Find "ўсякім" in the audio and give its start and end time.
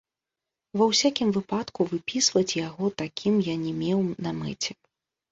0.91-1.33